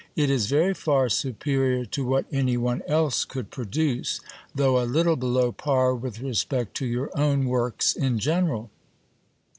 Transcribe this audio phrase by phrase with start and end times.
[0.15, 4.19] It is very far superior to what any one else could produce,
[4.55, 8.71] though a little below par with respect to your own works in general.